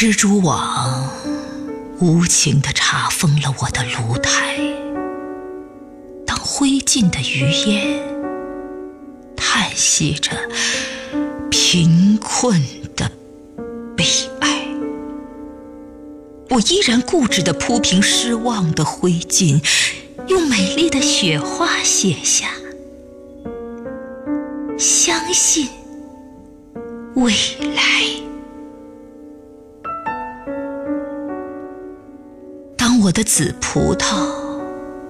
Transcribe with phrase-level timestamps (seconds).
[0.00, 1.10] 蜘蛛网
[1.98, 4.58] 无情地查封了我的炉台，
[6.26, 8.00] 当灰烬的余烟
[9.36, 10.30] 叹息着
[11.50, 12.64] 贫困
[12.96, 13.12] 的
[13.94, 14.06] 悲
[14.40, 14.66] 哀，
[16.48, 19.62] 我依然固执地铺平失望的灰烬，
[20.28, 22.46] 用美丽的雪花写下：
[24.78, 25.68] 相信
[27.16, 27.34] 未
[27.76, 28.29] 来。
[33.02, 34.28] 我的紫葡萄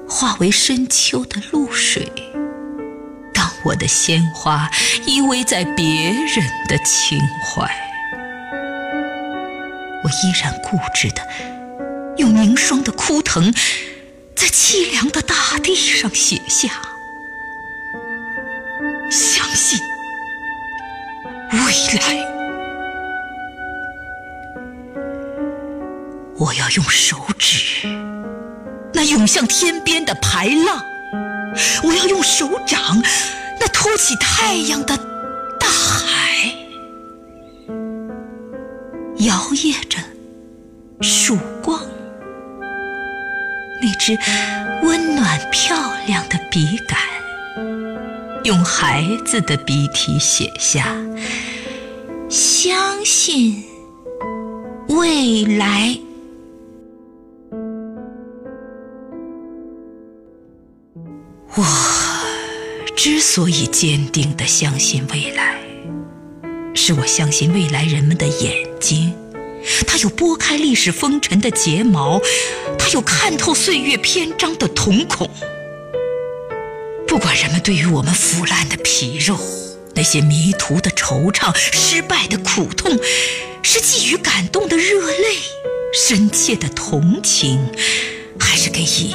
[0.08, 2.08] 化为深秋的露水，
[3.34, 4.70] 当我的鲜花
[5.06, 7.68] 依偎在别人的情怀，
[10.04, 11.26] 我依然固执的
[12.18, 13.52] 用凝霜的枯藤，
[14.36, 16.70] 在凄凉的大地上写下：
[19.10, 19.80] 相信
[21.50, 22.29] 未来。
[26.40, 27.86] 我要用手指
[28.94, 30.82] 那涌向天边的排浪，
[31.82, 32.80] 我要用手掌
[33.60, 34.96] 那托起太阳的
[35.58, 36.54] 大海，
[39.18, 39.98] 摇曳着
[41.02, 41.78] 曙光。
[43.82, 44.18] 那支
[44.82, 46.98] 温暖漂亮的笔杆，
[48.44, 50.96] 用孩子的笔体写下：
[52.30, 53.62] 相信
[54.88, 55.98] 未来。
[61.56, 61.66] 我
[62.96, 65.60] 之所以坚定地相信未来，
[66.74, 69.14] 是我相信未来人们的眼睛，
[69.86, 72.20] 它有拨开历史风尘的睫毛，
[72.78, 75.28] 它有看透岁月篇章的瞳孔。
[77.08, 79.36] 不管人们对于我们腐烂的皮肉，
[79.96, 82.96] 那些迷途的惆怅、失败的苦痛，
[83.62, 85.36] 是寄予感动的热泪、
[85.92, 87.58] 深切的同情，
[88.38, 89.12] 还是给予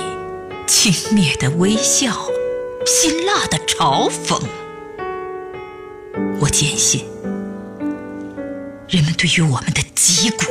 [0.68, 2.30] 轻蔑的微笑？
[2.86, 4.40] 辛辣的嘲讽，
[6.40, 7.04] 我坚信，
[8.88, 10.46] 人们对于我们的脊骨，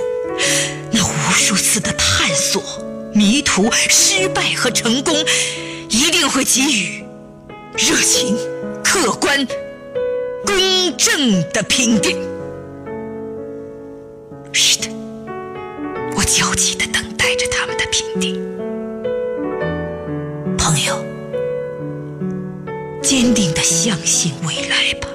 [0.91, 2.61] 那无数次的探索、
[3.15, 5.15] 迷途、失败和成功，
[5.91, 7.05] 一定会给予
[7.77, 8.37] 热情、
[8.83, 9.47] 客观、
[10.45, 12.21] 公正的评定。
[14.53, 14.89] 是的，
[16.17, 18.54] 我焦急地等待着他们的评定，
[23.17, 25.07] 坚定的相信未来吧。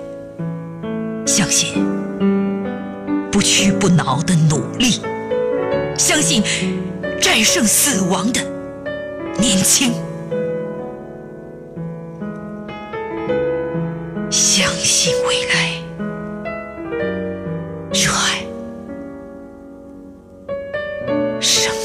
[1.25, 1.73] 相信
[3.29, 5.01] 不屈不挠的努力。
[5.97, 6.41] 相信
[7.19, 8.39] 战胜死亡的
[9.37, 9.91] 年轻。
[14.29, 15.73] 相信未来。
[17.91, 18.45] 热爱
[21.41, 21.78] 生。